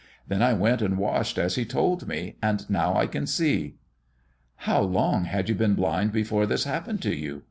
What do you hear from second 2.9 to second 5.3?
I can see." "How long